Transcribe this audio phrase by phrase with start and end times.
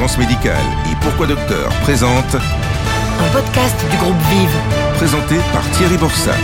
[0.00, 4.56] Fréquence médicale et Pourquoi Docteur présente Un podcast du groupe Vive.
[4.94, 6.38] présenté par Thierry Borsat.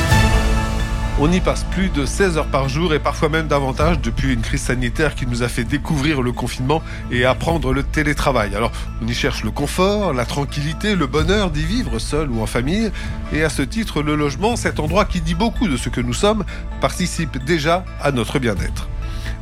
[1.18, 4.42] On y passe plus de 16 heures par jour et parfois même davantage depuis une
[4.42, 8.55] crise sanitaire qui nous a fait découvrir le confinement et apprendre le télétravail.
[8.55, 8.73] Alors,
[9.03, 12.93] on y cherche le confort, la tranquillité, le bonheur d'y vivre seul ou en famille.
[13.32, 16.12] Et à ce titre, le logement, cet endroit qui dit beaucoup de ce que nous
[16.12, 16.45] sommes,
[16.82, 18.86] participe déjà à notre bien-être.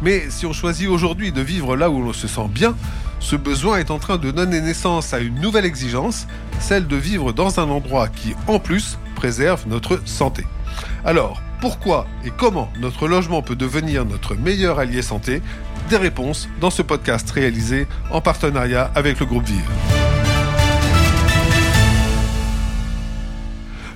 [0.02, 2.74] Mais si on choisit aujourd'hui de vivre là où l'on se sent bien,
[3.20, 6.26] ce besoin est en train de donner naissance à une nouvelle exigence,
[6.60, 10.44] celle de vivre dans un endroit qui, en plus, préserve notre santé.
[11.04, 15.40] Alors, pourquoi et comment notre logement peut devenir notre meilleur allié santé?
[15.88, 20.03] Des réponses dans ce podcast réalisé en partenariat avec le groupe Vive.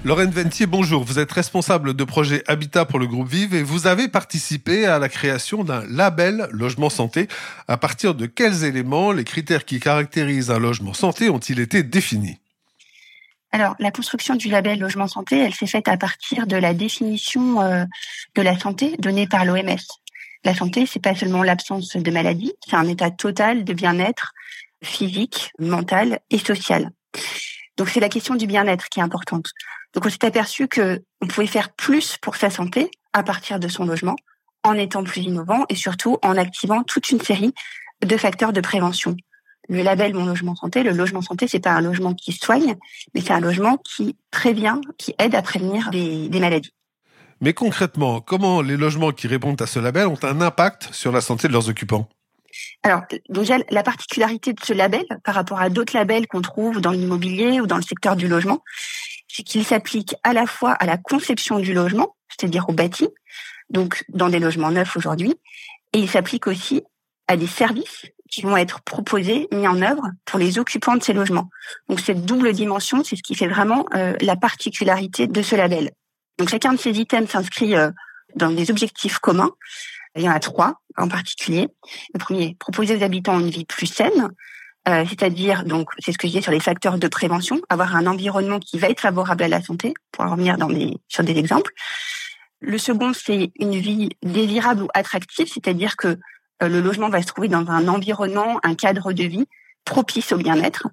[0.05, 1.02] Lorraine Ventier, bonjour.
[1.02, 5.01] Vous êtes responsable de projet Habitat pour le groupe Vive et vous avez participé à
[5.01, 7.27] la création d'un label logement santé.
[7.66, 12.38] À partir de quels éléments les critères qui caractérisent un logement santé ont-ils été définis?
[13.51, 17.60] Alors, la construction du label logement santé, elle s'est faite à partir de la définition
[17.60, 17.85] euh,
[18.37, 19.79] de la santé donnée par l'OMS.
[20.45, 24.33] La santé, c'est pas seulement l'absence de maladie, c'est un état total de bien-être
[24.80, 26.93] physique, mental et social.
[27.79, 29.52] Donc, c'est la question du bien-être qui est importante.
[29.95, 33.68] Donc, on s'est aperçu que on pouvait faire plus pour sa santé à partir de
[33.68, 34.16] son logement,
[34.65, 37.54] en étant plus innovant et surtout en activant toute une série
[38.04, 39.16] de facteurs de prévention.
[39.68, 42.76] Le label Mon Logement Santé, le logement santé, c'est pas un logement qui soigne,
[43.15, 46.73] mais c'est un logement qui prévient, qui aide à prévenir des, des maladies.
[47.40, 51.21] Mais concrètement, comment les logements qui répondent à ce label ont un impact sur la
[51.21, 52.09] santé de leurs occupants?
[52.82, 56.93] Alors, déjà, la particularité de ce label par rapport à d'autres labels qu'on trouve dans
[56.93, 58.62] l'immobilier ou dans le secteur du logement,
[59.26, 63.09] c'est qu'il s'applique à la fois à la conception du logement, c'est-à-dire au bâti,
[63.71, 65.34] donc dans des logements neufs aujourd'hui,
[65.93, 66.82] et il s'applique aussi
[67.26, 71.12] à des services qui vont être proposés, mis en œuvre pour les occupants de ces
[71.12, 71.49] logements.
[71.88, 75.91] Donc cette double dimension, c'est ce qui fait vraiment euh, la particularité de ce label.
[76.38, 77.91] Donc chacun de ces items s'inscrit euh,
[78.37, 79.50] dans des objectifs communs.
[80.19, 81.69] Il y en a trois en particulier.
[82.12, 84.31] Le premier, proposer aux habitants une vie plus saine,
[84.89, 88.06] euh, c'est-à-dire donc c'est ce que je disais sur les facteurs de prévention, avoir un
[88.06, 90.57] environnement qui va être favorable à la santé, pour en revenir
[91.09, 91.73] sur des exemples.
[92.61, 96.19] Le second, c'est une vie désirable ou attractive, c'est-à-dire que
[96.62, 99.47] euh, le logement va se trouver dans un environnement, un cadre de vie
[99.84, 100.89] propice au bien-être.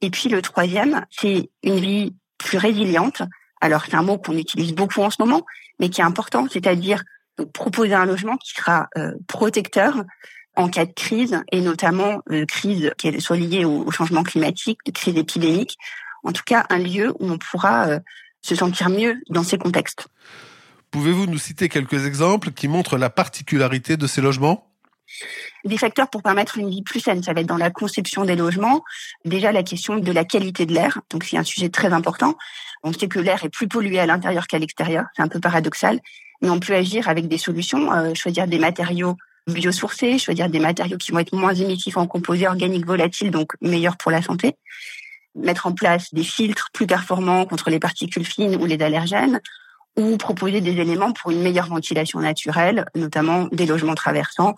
[0.00, 3.22] Et puis le troisième, c'est une vie plus résiliente.
[3.60, 5.44] Alors c'est un mot qu'on utilise beaucoup en ce moment,
[5.78, 7.02] mais qui est important, c'est-à-dire
[7.44, 10.04] proposer un logement qui sera euh, protecteur
[10.56, 14.78] en cas de crise, et notamment euh, crise qui soit liée au, au changement climatique,
[14.92, 15.76] crise épidémique.
[16.22, 18.00] En tout cas, un lieu où on pourra euh,
[18.42, 20.08] se sentir mieux dans ces contextes.
[20.90, 24.66] Pouvez-vous nous citer quelques exemples qui montrent la particularité de ces logements?
[25.64, 28.36] Des facteurs pour permettre une vie plus saine, ça va être dans la conception des
[28.36, 28.82] logements.
[29.24, 32.36] Déjà la question de la qualité de l'air, donc c'est un sujet très important.
[32.82, 36.00] On sait que l'air est plus pollué à l'intérieur qu'à l'extérieur, c'est un peu paradoxal,
[36.42, 40.98] mais on peut agir avec des solutions, euh, choisir des matériaux biosourcés, choisir des matériaux
[40.98, 44.56] qui vont être moins émissifs en composés organiques volatiles, donc meilleurs pour la santé.
[45.34, 49.40] Mettre en place des filtres plus performants contre les particules fines ou les allergènes,
[49.96, 54.54] ou proposer des éléments pour une meilleure ventilation naturelle, notamment des logements traversants.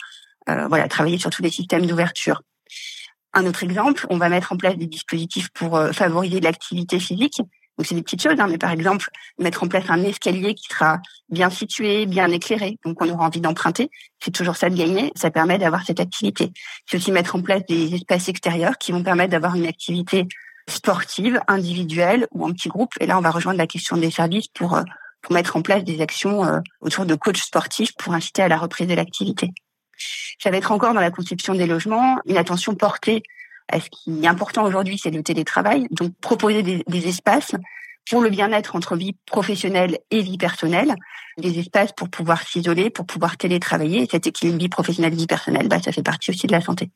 [0.48, 2.42] Euh, voilà, travailler sur tous les systèmes d'ouverture.
[3.32, 7.40] Un autre exemple, on va mettre en place des dispositifs pour euh, favoriser l'activité physique.
[7.78, 10.68] Donc c'est des petites choses, hein, mais par exemple mettre en place un escalier qui
[10.68, 11.00] sera
[11.30, 13.90] bien situé, bien éclairé, donc on aura envie d'emprunter.
[14.22, 15.12] C'est toujours ça de gagner.
[15.16, 16.52] Ça permet d'avoir cette activité.
[16.86, 20.26] C'est aussi mettre en place des espaces extérieurs qui vont permettre d'avoir une activité
[20.68, 22.92] sportive, individuelle ou en petit groupe.
[23.00, 24.82] Et là, on va rejoindre la question des services pour euh,
[25.22, 28.58] pour mettre en place des actions euh, autour de coachs sportifs pour inciter à la
[28.58, 29.50] reprise de l'activité.
[30.38, 33.22] Ça va être encore dans la conception des logements une attention portée
[33.80, 35.86] ce qui est important aujourd'hui, c'est le télétravail.
[35.90, 37.52] Donc proposer des, espaces
[38.10, 40.96] pour le bien-être entre vie professionnelle et vie personnelle,
[41.38, 44.02] des espaces pour pouvoir s'isoler, pour pouvoir télétravailler.
[44.02, 46.90] Et cet équilibre vie professionnelle vie personnelle, bah, ça fait partie aussi de la santé.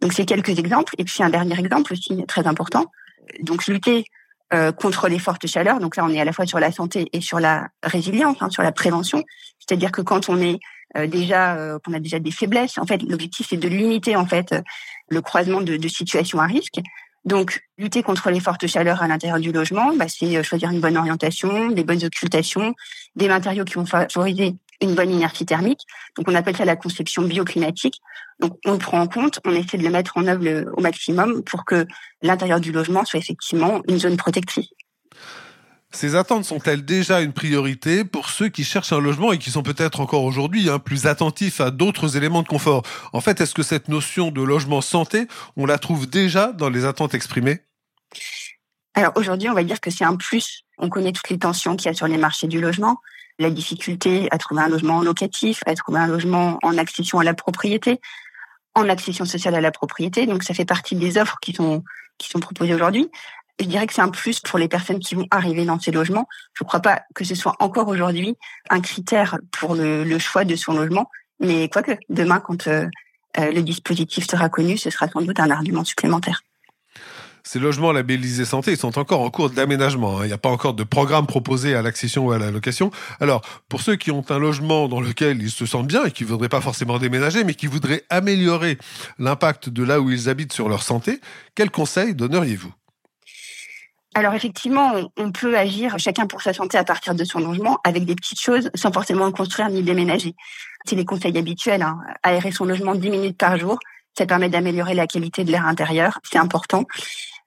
[0.00, 0.94] Donc c'est quelques exemples.
[0.98, 2.86] Et puis un dernier exemple aussi très important.
[3.40, 4.04] Donc lutter
[4.52, 5.78] euh, contre les fortes chaleurs.
[5.78, 8.50] Donc là, on est à la fois sur la santé et sur la résilience, hein,
[8.50, 9.24] sur la prévention.
[9.58, 10.58] C'est-à-dire que quand on est
[10.98, 14.26] euh, déjà, euh, qu'on a déjà des faiblesses, en fait, l'objectif c'est de limiter en
[14.26, 14.54] fait
[15.12, 16.80] le croisement de, situations à risque.
[17.24, 20.96] Donc, lutter contre les fortes chaleurs à l'intérieur du logement, bah, c'est choisir une bonne
[20.96, 22.74] orientation, des bonnes occultations,
[23.14, 25.86] des matériaux qui vont favoriser une bonne inertie thermique.
[26.16, 28.00] Donc, on appelle ça la conception bioclimatique.
[28.40, 30.80] Donc, on le prend en compte, on essaie de le mettre en œuvre le, au
[30.80, 31.86] maximum pour que
[32.22, 34.70] l'intérieur du logement soit effectivement une zone protectrice.
[35.94, 39.62] Ces attentes sont-elles déjà une priorité pour ceux qui cherchent un logement et qui sont
[39.62, 42.82] peut-être encore aujourd'hui hein, plus attentifs à d'autres éléments de confort?
[43.12, 46.86] En fait, est-ce que cette notion de logement santé, on la trouve déjà dans les
[46.86, 47.60] attentes exprimées?
[48.94, 50.64] Alors aujourd'hui, on va dire que c'est un plus.
[50.78, 52.98] On connaît toutes les tensions qu'il y a sur les marchés du logement,
[53.38, 57.34] la difficulté à trouver un logement locatif, à trouver un logement en accession à la
[57.34, 58.00] propriété,
[58.74, 60.26] en accession sociale à la propriété.
[60.26, 61.84] Donc ça fait partie des offres qui sont
[62.18, 63.10] qui sont proposées aujourd'hui
[63.60, 66.26] je dirais que c'est un plus pour les personnes qui vont arriver dans ces logements.
[66.54, 68.36] Je ne crois pas que ce soit encore aujourd'hui
[68.70, 71.08] un critère pour le, choix de son logement,
[71.40, 72.86] mais quoique demain, quand euh,
[73.38, 76.42] euh, le dispositif sera connu, ce sera sans doute un argument supplémentaire.
[77.44, 80.18] Ces logements labellisés santé sont encore en cours d'aménagement.
[80.18, 80.24] Hein.
[80.24, 82.92] Il n'y a pas encore de programme proposé à l'accession ou à la location.
[83.20, 86.22] Alors, pour ceux qui ont un logement dans lequel ils se sentent bien et qui
[86.22, 88.78] ne voudraient pas forcément déménager, mais qui voudraient améliorer
[89.18, 91.20] l'impact de là où ils habitent sur leur santé,
[91.56, 92.72] quels conseils donneriez-vous?
[94.14, 98.04] Alors effectivement, on peut agir chacun pour sa santé à partir de son logement avec
[98.04, 100.34] des petites choses sans forcément construire ni déménager.
[100.84, 101.82] C'est les conseils habituels.
[101.82, 101.98] Hein.
[102.22, 103.78] Aérer son logement 10 minutes par jour,
[104.16, 106.84] ça permet d'améliorer la qualité de l'air intérieur, c'est important.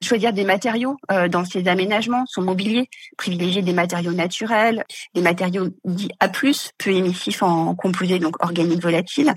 [0.02, 4.84] Choisir des matériaux euh, dans ses aménagements, son mobilier, privilégier des matériaux naturels,
[5.14, 9.32] des matériaux dits A+, peu émissifs en composés, donc organiques volatiles,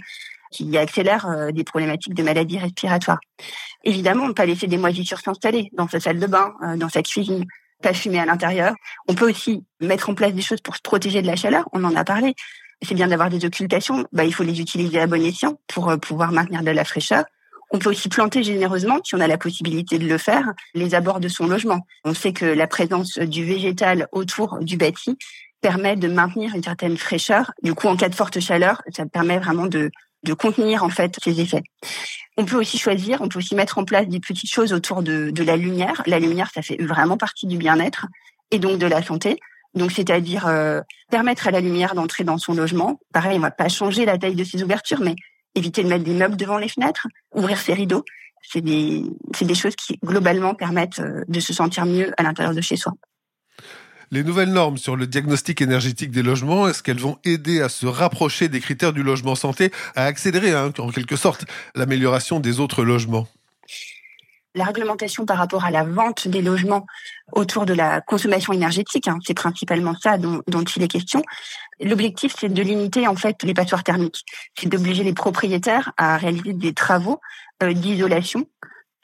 [0.51, 3.19] qui accélèrent euh, des problématiques de maladies respiratoires.
[3.83, 6.89] Évidemment, on ne pas laisser des moisissures s'installer dans sa salle de bain, euh, dans
[6.89, 7.45] sa cuisine,
[7.81, 8.73] pas fumer à l'intérieur.
[9.07, 11.83] On peut aussi mettre en place des choses pour se protéger de la chaleur, on
[11.83, 12.35] en a parlé.
[12.81, 15.97] C'est bien d'avoir des occultations, bah, il faut les utiliser à bon escient pour euh,
[15.97, 17.25] pouvoir maintenir de la fraîcheur.
[17.71, 21.19] On peut aussi planter généreusement, si on a la possibilité de le faire, les abords
[21.19, 21.85] de son logement.
[22.03, 25.17] On sait que la présence du végétal autour du bâti
[25.61, 27.51] permet de maintenir une certaine fraîcheur.
[27.61, 29.91] Du coup, en cas de forte chaleur, ça permet vraiment de,
[30.23, 31.63] de contenir en fait ces effets.
[32.37, 35.29] On peut aussi choisir, on peut aussi mettre en place des petites choses autour de,
[35.29, 36.01] de la lumière.
[36.05, 38.07] La lumière, ça fait vraiment partie du bien-être
[38.51, 39.39] et donc de la santé.
[39.75, 40.81] Donc, c'est-à-dire euh,
[41.11, 42.99] permettre à la lumière d'entrer dans son logement.
[43.13, 45.15] Pareil, on va pas changer la taille de ses ouvertures, mais
[45.55, 48.03] éviter de mettre des meubles devant les fenêtres, ouvrir ses rideaux.
[48.41, 49.03] C'est des,
[49.35, 52.77] c'est des choses qui globalement permettent euh, de se sentir mieux à l'intérieur de chez
[52.77, 52.93] soi.
[54.11, 57.85] Les nouvelles normes sur le diagnostic énergétique des logements, est-ce qu'elles vont aider à se
[57.85, 61.45] rapprocher des critères du logement santé, à accélérer hein, en quelque sorte
[61.75, 63.27] l'amélioration des autres logements?
[64.55, 66.87] La réglementation par rapport à la vente des logements
[67.33, 70.41] autour de la consommation énergétique, hein, c'est principalement ça dont,
[70.75, 71.21] il est question.
[71.79, 74.25] L'objectif, c'est de limiter en fait les passoires thermiques,
[74.57, 77.21] c'est d'obliger les propriétaires à réaliser des travaux
[77.61, 78.47] euh, d'isolation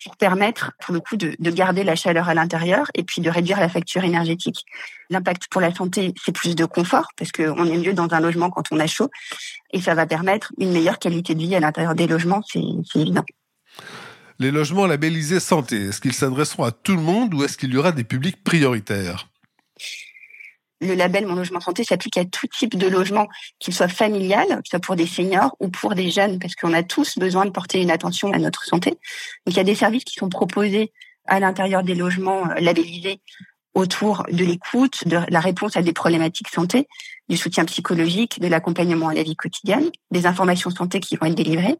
[0.06, 3.30] pour permettre, pour le coup, de, de garder la chaleur à l'intérieur et puis de
[3.30, 4.64] réduire la facture énergétique.
[5.10, 8.52] L'impact pour la santé, c'est plus de confort parce qu'on est mieux dans un logement
[8.52, 9.10] quand on a chaud
[9.74, 12.62] et ça va permettre une meilleure qualité de vie à l'intérieur des logements, c'est
[13.00, 13.26] évident.
[14.38, 17.78] Les logements labellisés santé, est-ce qu'ils s'adresseront à tout le monde ou est-ce qu'il y
[17.78, 19.28] aura des publics prioritaires?
[20.86, 23.28] Le label Mon Logement Santé s'applique à tout type de logement,
[23.60, 26.84] qu'il soit familial, que soit pour des seniors ou pour des jeunes, parce qu'on a
[26.84, 28.92] tous besoin de porter une attention à notre santé.
[28.92, 28.98] Donc
[29.48, 30.92] il y a des services qui sont proposés
[31.28, 33.20] à l'intérieur des logements euh, labellisés
[33.74, 36.88] autour de l'écoute, de la réponse à des problématiques santé,
[37.28, 41.36] du soutien psychologique, de l'accompagnement à la vie quotidienne, des informations santé qui vont être
[41.36, 41.76] délivrées.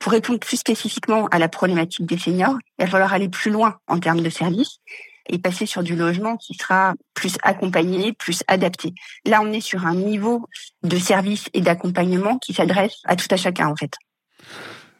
[0.00, 3.76] Pour répondre plus spécifiquement à la problématique des seniors, il va falloir aller plus loin
[3.86, 4.80] en termes de services
[5.30, 8.94] et passer sur du logement qui sera plus accompagné, plus adapté.
[9.24, 10.46] Là, on est sur un niveau
[10.82, 13.92] de service et d'accompagnement qui s'adresse à tout à chacun, en fait.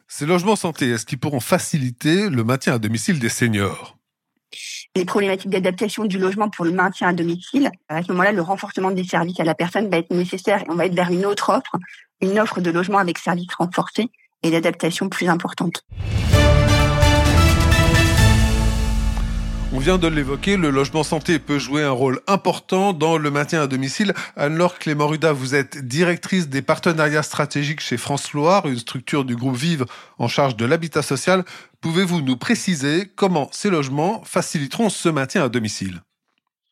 [0.08, 3.96] Ces logements santé, est-ce qu'ils pourront faciliter le maintien à domicile des seniors?
[4.96, 7.70] Les problématiques d'adaptation du logement pour le maintien à domicile.
[7.88, 10.74] À ce moment-là, le renforcement des services à la personne va être nécessaire et on
[10.74, 11.76] va être vers une autre offre,
[12.20, 14.08] une offre de logement avec services renforcés
[14.42, 15.84] et d'adaptation plus importante.
[19.72, 23.62] On vient de l'évoquer, le logement santé peut jouer un rôle important dans le maintien
[23.62, 24.14] à domicile.
[24.34, 29.54] Anne-Laure Clément-Ruda, vous êtes directrice des partenariats stratégiques chez France Loire, une structure du groupe
[29.54, 29.86] Vive
[30.18, 31.44] en charge de l'habitat social.
[31.80, 36.00] Pouvez-vous nous préciser comment ces logements faciliteront ce maintien à domicile?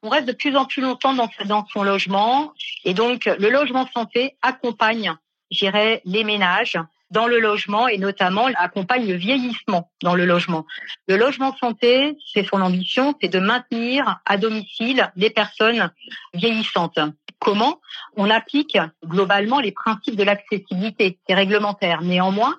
[0.03, 2.53] On reste de plus en plus longtemps dans, son logement
[2.85, 5.15] et donc le logement santé accompagne,
[5.53, 6.77] j'irais, les ménages
[7.11, 10.67] dans le logement et notamment accompagne le vieillissement dans le logement.
[11.07, 15.91] Le logement santé, c'est son ambition, c'est de maintenir à domicile les personnes
[16.35, 16.99] vieillissantes.
[17.39, 17.81] Comment?
[18.17, 22.03] On applique globalement les principes de l'accessibilité, c'est réglementaire.
[22.03, 22.57] Néanmoins,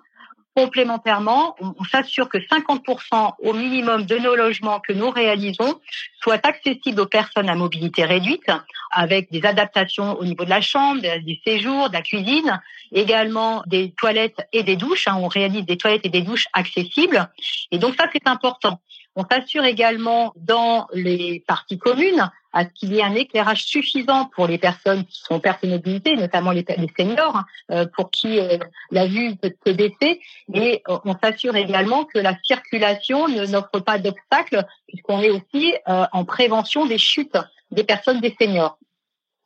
[0.60, 5.80] Complémentairement, on s'assure que 50% au minimum de nos logements que nous réalisons
[6.22, 8.52] soient accessibles aux personnes à mobilité réduite,
[8.92, 12.60] avec des adaptations au niveau de la chambre, du séjour, de la cuisine,
[12.92, 15.08] également des toilettes et des douches.
[15.08, 15.18] Hein.
[15.22, 17.30] on réalise des toilettes et des douches accessibles.
[17.72, 18.82] Et donc ça, c'est important.
[19.16, 24.26] On s'assure également dans les parties communes à ce qu'il y ait un éclairage suffisant
[24.26, 26.66] pour les personnes qui sont personnes mobilité, notamment les,
[26.98, 28.58] seniors, euh, pour qui euh,
[28.92, 30.20] la vue peut se baisser.
[30.54, 35.74] Et euh, on s'assure également que la circulation ne n'offre pas d'obstacles, puisqu'on est aussi
[35.86, 37.38] en prévention des chutes
[37.72, 38.80] des personnes des seniors.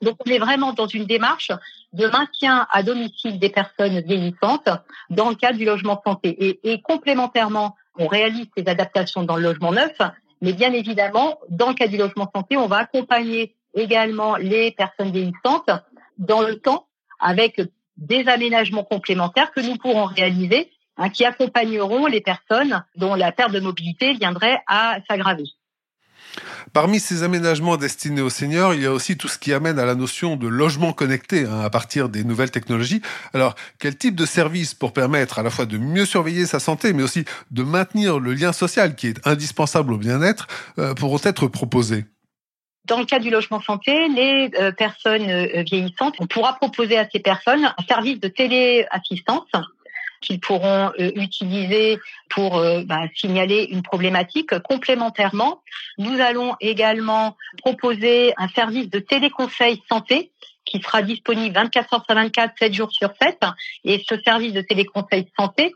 [0.01, 1.51] Donc on est vraiment dans une démarche
[1.93, 4.69] de maintien à domicile des personnes vieillissantes
[5.09, 6.29] dans le cadre du logement santé.
[6.29, 9.95] Et, et complémentairement, on réalise ces adaptations dans le logement neuf,
[10.43, 15.09] mais bien évidemment, dans le cas du logement santé, on va accompagner également les personnes
[15.09, 15.69] vieillissantes
[16.17, 16.87] dans le temps
[17.21, 17.61] avec
[17.95, 23.53] des aménagements complémentaires que nous pourrons réaliser hein, qui accompagneront les personnes dont la perte
[23.53, 25.45] de mobilité viendrait à s'aggraver.
[26.73, 29.85] Parmi ces aménagements destinés aux seniors, il y a aussi tout ce qui amène à
[29.85, 33.01] la notion de logement connecté hein, à partir des nouvelles technologies.
[33.33, 36.93] Alors, quel type de service pour permettre à la fois de mieux surveiller sa santé,
[36.93, 40.47] mais aussi de maintenir le lien social qui est indispensable au bien-être,
[40.79, 42.05] euh, pourront être proposés?
[42.85, 47.07] Dans le cas du logement santé, les euh, personnes euh, vieillissantes, on pourra proposer à
[47.09, 49.47] ces personnes un service de téléassistance
[50.23, 51.99] qu'ils pourront euh, utiliser
[52.29, 54.57] pour euh, bah, signaler une problématique.
[54.59, 55.61] Complémentairement,
[55.97, 60.31] nous allons également proposer un service de téléconseil santé
[60.65, 63.37] qui sera disponible 24 heures sur 24, 7 jours sur 7.
[63.83, 65.73] Et ce service de téléconseil santé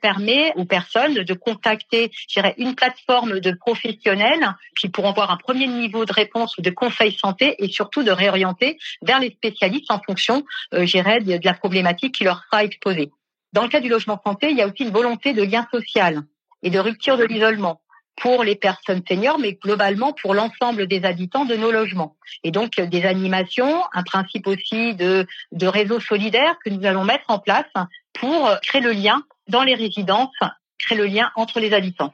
[0.00, 2.10] permet aux personnes de contacter
[2.56, 7.12] une plateforme de professionnels qui pourront avoir un premier niveau de réponse ou de conseil
[7.12, 12.24] santé et surtout de réorienter vers les spécialistes en fonction euh, de la problématique qui
[12.24, 13.10] leur sera exposée.
[13.56, 16.20] Dans le cas du logement santé, il y a aussi une volonté de lien social
[16.62, 17.80] et de rupture de l'isolement
[18.14, 22.18] pour les personnes seniors, mais globalement pour l'ensemble des habitants de nos logements.
[22.44, 27.24] Et donc des animations, un principe aussi de, de réseau solidaire que nous allons mettre
[27.28, 27.64] en place
[28.12, 30.36] pour créer le lien dans les résidences,
[30.78, 32.12] créer le lien entre les habitants.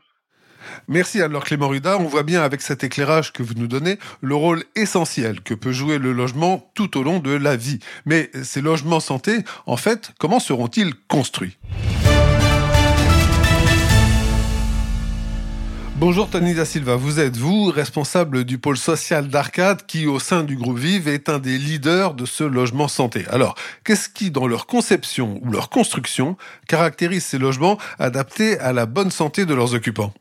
[0.89, 1.99] Merci alors Clément Ruda.
[1.99, 5.73] On voit bien avec cet éclairage que vous nous donnez le rôle essentiel que peut
[5.73, 7.79] jouer le logement tout au long de la vie.
[8.07, 11.59] Mais ces logements santé, en fait, comment seront-ils construits?
[16.03, 20.43] Bonjour Tony Da Silva, vous êtes vous responsable du pôle social d'Arcade qui au sein
[20.43, 23.25] du groupe Vive est un des leaders de ce logement santé.
[23.31, 23.55] Alors,
[23.85, 29.13] qu'est-ce qui dans leur conception ou leur construction caractérise ces logements adaptés à la bonne
[29.13, 30.13] santé de leurs occupants?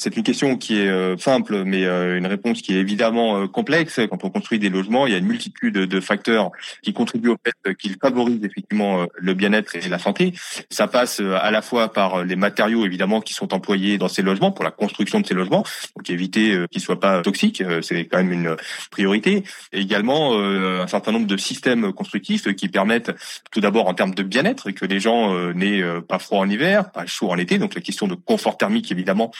[0.00, 3.46] C'est une question qui est euh, simple, mais euh, une réponse qui est évidemment euh,
[3.48, 3.98] complexe.
[4.08, 6.52] Quand on construit des logements, il y a une multitude de facteurs
[6.82, 10.34] qui contribuent au fait qu'ils favorisent effectivement le bien-être et la santé.
[10.70, 14.52] Ça passe à la fois par les matériaux évidemment qui sont employés dans ces logements
[14.52, 15.64] pour la construction de ces logements,
[15.96, 18.56] donc éviter qu'ils soient pas toxiques, c'est quand même une
[18.90, 19.42] priorité.
[19.72, 23.10] Et également un certain nombre de systèmes constructifs qui permettent
[23.50, 27.06] tout d'abord en termes de bien-être que les gens n'aient pas froid en hiver, pas
[27.06, 27.58] chaud en été.
[27.58, 29.32] Donc la question de confort thermique évidemment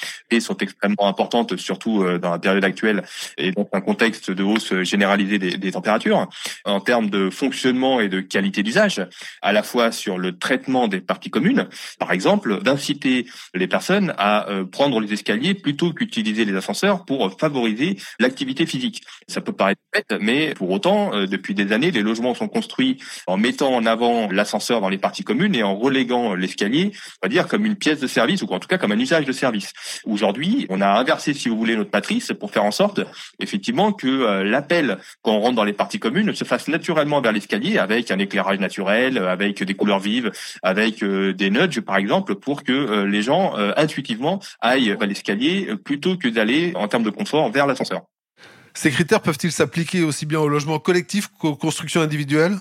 [0.48, 3.04] sont extrêmement importantes, surtout euh, dans la période actuelle
[3.36, 6.26] et dans un contexte de hausse généralisée des, des températures.
[6.64, 9.06] En termes de fonctionnement et de qualité d'usage,
[9.42, 14.48] à la fois sur le traitement des parties communes, par exemple, d'inciter les personnes à
[14.48, 19.02] euh, prendre les escaliers plutôt qu'utiliser les ascenseurs pour favoriser l'activité physique.
[19.26, 22.98] Ça peut paraître bête, mais pour autant, euh, depuis des années, les logements sont construits
[23.26, 27.28] en mettant en avant l'ascenseur dans les parties communes et en reléguant l'escalier, on va
[27.28, 29.72] dire comme une pièce de service ou en tout cas comme un usage de service.
[30.04, 30.37] Aujourd'hui,
[30.68, 33.00] on a inversé, si vous voulez, notre matrice pour faire en sorte,
[33.38, 37.32] effectivement, que euh, l'appel quand on rentre dans les parties communes se fasse naturellement vers
[37.32, 40.30] l'escalier avec un éclairage naturel, avec des couleurs vives,
[40.62, 45.68] avec euh, des nudges, par exemple, pour que euh, les gens intuitivement aillent vers l'escalier
[45.84, 48.02] plutôt que d'aller, en termes de confort, vers l'ascenseur.
[48.74, 52.56] Ces critères peuvent-ils s'appliquer aussi bien au logement collectif qu'aux constructions individuelles?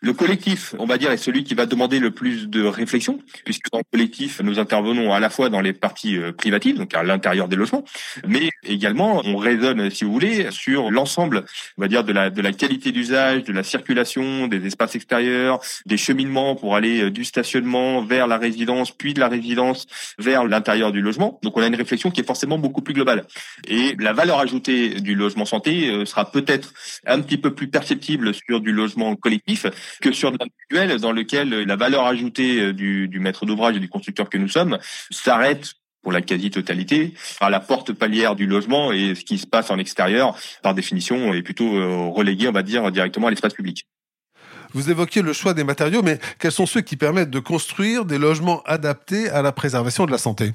[0.00, 3.70] Le collectif, on va dire, est celui qui va demander le plus de réflexion, puisque
[3.70, 7.02] dans le collectif, nous intervenons à la fois dans les parties euh, privatives, donc à
[7.02, 7.84] l'intérieur des logements,
[8.26, 11.44] mais également on raisonne, si vous voulez, sur l'ensemble,
[11.76, 15.60] on va dire, de la, de la qualité d'usage, de la circulation, des espaces extérieurs,
[15.84, 19.86] des cheminements pour aller euh, du stationnement vers la résidence, puis de la résidence
[20.18, 21.38] vers l'intérieur du logement.
[21.42, 23.26] Donc on a une réflexion qui est forcément beaucoup plus globale.
[23.68, 26.72] Et la valeur ajoutée du logement santé euh, sera peut-être
[27.06, 29.49] un petit peu plus perceptible sur du logement collectif
[30.00, 34.28] que sur l'individuel dans lequel la valeur ajoutée euh, du, maître d'ouvrage et du constructeur
[34.28, 34.78] que nous sommes
[35.10, 39.70] s'arrête pour la quasi-totalité, à la porte palière du logement et ce qui se passe
[39.70, 43.86] en extérieur, par définition, est plutôt euh, relégué, on va dire, directement à l'espace public.
[44.72, 48.18] Vous évoquiez le choix des matériaux, mais quels sont ceux qui permettent de construire des
[48.18, 50.52] logements adaptés à la préservation de la santé?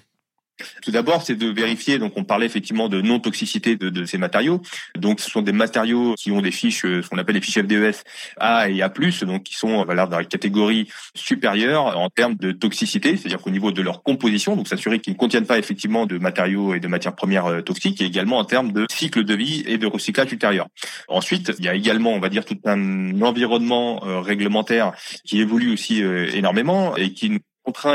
[0.81, 1.99] Tout d'abord, c'est de vérifier.
[1.99, 4.61] Donc, on parlait effectivement de non-toxicité de, de, ces matériaux.
[4.97, 7.59] Donc, ce sont des matériaux qui ont des fiches, euh, ce qu'on appelle les fiches
[7.59, 8.03] FDES
[8.37, 13.17] A et A+, donc qui sont voilà, dans la catégorie supérieure en termes de toxicité,
[13.17, 16.73] c'est-à-dire qu'au niveau de leur composition, donc s'assurer qu'ils ne contiennent pas effectivement de matériaux
[16.73, 19.77] et de matières premières euh, toxiques, et également en termes de cycle de vie et
[19.77, 20.67] de recyclage ultérieur.
[21.07, 24.93] Ensuite, il y a également, on va dire, tout un environnement euh, réglementaire
[25.25, 26.01] qui évolue aussi
[26.33, 27.39] énormément et qui nous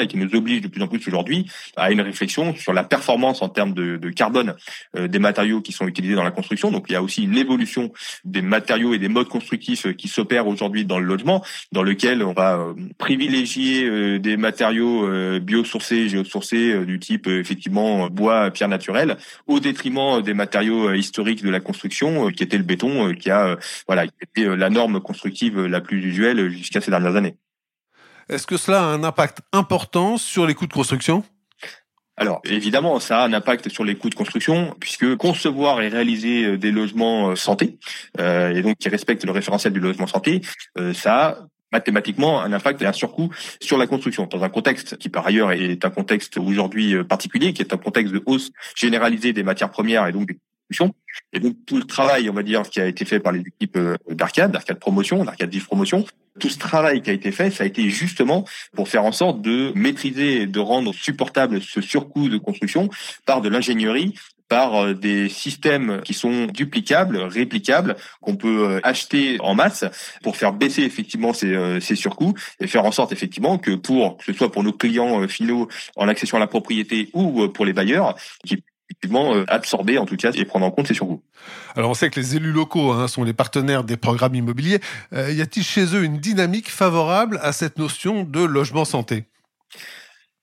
[0.00, 1.46] et qui nous oblige de plus en plus aujourd'hui
[1.76, 4.54] à une réflexion sur la performance en termes de, de carbone
[4.96, 6.70] euh, des matériaux qui sont utilisés dans la construction.
[6.70, 7.92] Donc il y a aussi une évolution
[8.24, 12.22] des matériaux et des modes constructifs euh, qui s'opèrent aujourd'hui dans le logement, dans lequel
[12.22, 15.08] on va euh, privilégier des matériaux
[15.40, 21.60] biosourcés, géosourcés du type effectivement bois, pierre naturelle, au détriment des matériaux historiques de la
[21.60, 26.04] construction qui était le béton, qui a voilà qui était la norme constructive la plus
[26.04, 27.36] usuelle jusqu'à ces dernières années.
[28.30, 31.24] Est-ce que cela a un impact important sur les coûts de construction?
[32.16, 36.44] Alors évidemment, ça a un impact sur les coûts de construction puisque concevoir et réaliser
[36.44, 37.78] euh, des logements euh, santé
[38.20, 40.42] euh, et donc qui respectent le référentiel du logement santé,
[40.94, 41.38] ça a
[41.72, 44.26] mathématiquement un impact et un surcoût sur la construction.
[44.26, 48.12] Dans un contexte qui par ailleurs est un contexte aujourd'hui particulier, qui est un contexte
[48.12, 50.36] de hausse généralisée des matières premières et donc
[51.32, 53.76] et donc tout le travail, on va dire, qui a été fait par les équipes
[53.76, 56.04] euh, d'Arcade, d'Arcade Promotion, d'Arcade Vive Promotion,
[56.38, 59.42] tout ce travail qui a été fait, ça a été justement pour faire en sorte
[59.42, 62.88] de maîtriser et de rendre supportable ce surcoût de construction
[63.26, 64.14] par de l'ingénierie
[64.48, 69.84] par euh, des systèmes qui sont duplicables, réplicables, qu'on peut euh, acheter en masse
[70.24, 74.24] pour faire baisser effectivement ces, ces surcoûts et faire en sorte effectivement que pour que
[74.24, 78.16] ce soit pour nos clients finaux en accession à la propriété ou pour les bailleurs,
[78.44, 78.64] qui
[79.00, 81.22] effectivement euh, absorber en tout cas et prendre en compte ces surcoûts.
[81.74, 84.80] Alors on sait que les élus locaux hein, sont les partenaires des programmes immobiliers.
[85.12, 89.24] Euh, y a-t-il chez eux une dynamique favorable à cette notion de logement santé?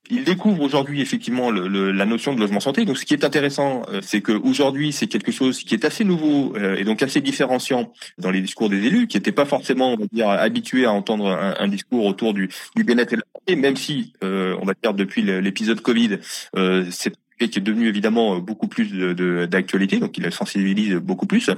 [0.09, 2.85] Ils découvrent aujourd'hui effectivement le, la notion de logement santé.
[2.85, 6.55] Donc, ce qui est intéressant, euh, c'est qu'aujourd'hui, c'est quelque chose qui est assez nouveau
[6.55, 10.05] et donc assez différenciant dans les discours des élus, qui n'étaient pas forcément, on va
[10.09, 13.55] dire, habitués à entendre un, un discours autour du, du bien-être et de la santé,
[13.57, 16.19] même si, on va dire, depuis l'épisode Covid,
[16.89, 17.13] c'est
[17.45, 18.91] qui est devenu évidemment euh, beaucoup plus
[19.47, 21.51] d'actualité, donc il sensibilise beaucoup plus.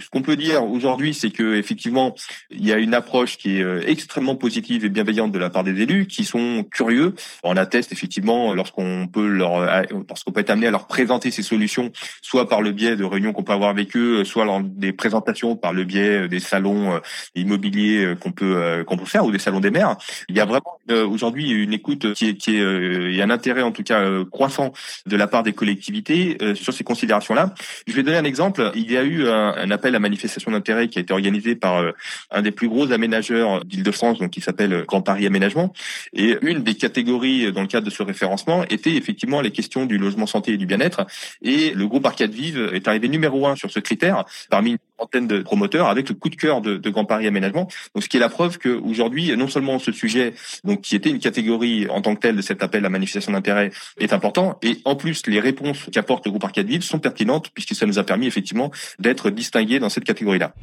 [0.00, 2.14] Ce qu'on peut dire aujourd'hui, c'est que effectivement,
[2.50, 5.64] il y a une approche qui est euh, extrêmement positive et bienveillante de la part
[5.64, 7.14] des élus, qui sont curieux.
[7.42, 11.42] On atteste effectivement lorsqu'on peut leur, euh, lorsqu'on peut être amené à leur présenter ces
[11.42, 11.92] solutions,
[12.22, 15.56] soit par le biais de réunions qu'on peut avoir avec eux, soit lors des présentations
[15.56, 17.00] par le biais des salons
[17.34, 19.96] immobiliers qu'on peut qu'on peut faire ou des salons des maires.
[20.28, 23.72] Il y a vraiment aujourd'hui une écoute qui est, qui est, et un intérêt en
[23.72, 24.72] tout cas croissant
[25.06, 27.54] de la part des collectivités euh, sur ces considérations-là.
[27.86, 28.70] Je vais donner un exemple.
[28.74, 31.92] Il y a eu un, appel à manifestation d'intérêt qui a été organisé par euh,
[32.30, 35.72] un des plus gros aménageurs d'Île-de-France, donc qui s'appelle Grand Paris Aménagement.
[36.12, 39.98] Et une des catégories dans le cadre de ce référencement était effectivement les questions du
[39.98, 41.06] logement santé et du bien-être.
[41.42, 45.26] Et le groupe Arcade Vive est arrivé numéro un sur ce critère parmi une trentaine
[45.26, 47.68] de promoteurs avec le coup de cœur de, de Grand Paris Aménagement.
[47.94, 51.18] Donc, ce qui est la preuve qu'aujourd'hui, non seulement ce sujet, donc qui était une
[51.18, 54.96] catégorie en tant que telle de cet appel à manifestation d'intérêt, est important, et en
[54.96, 58.26] plus les réponses qu'apporte le groupe Arcade Vive sont pertinentes puisque ça nous a permis
[58.26, 60.54] effectivement d'être distingués dans cette catégorie-là.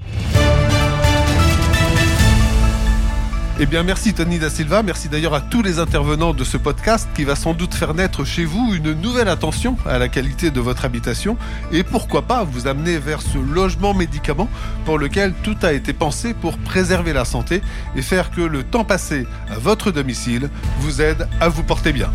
[3.57, 4.83] Eh bien, merci Tony Da Silva.
[4.83, 8.25] Merci d'ailleurs à tous les intervenants de ce podcast qui va sans doute faire naître
[8.25, 11.37] chez vous une nouvelle attention à la qualité de votre habitation
[11.71, 14.49] et pourquoi pas vous amener vers ce logement médicament
[14.83, 17.61] pour lequel tout a été pensé pour préserver la santé
[17.95, 22.11] et faire que le temps passé à votre domicile vous aide à vous porter bien.